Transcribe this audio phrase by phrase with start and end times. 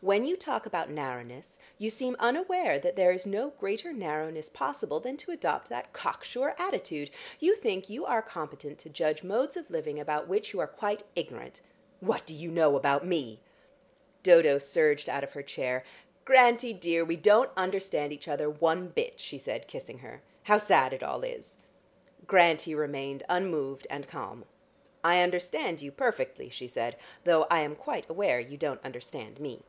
[0.00, 5.00] When you talk about narrowness, you seem unaware that there is no greater narrowness possible
[5.00, 7.10] than to adopt that cocksure attitude.
[7.40, 11.04] You think you are competent to judge modes of living about which you are quite
[11.16, 11.62] ignorant.
[12.00, 13.40] What do you know about me?"
[14.22, 15.84] Dodo surged out of her chair.
[16.26, 20.20] "Grantie dear, we don't understand each other one bit," she said, kissing her.
[20.42, 21.56] "How sad it all is!"
[22.26, 24.44] Grantie remained unmoved and calm.
[25.02, 26.96] "I understand you perfectly," she said.
[27.24, 29.62] "Though I am quite aware you don't understand me."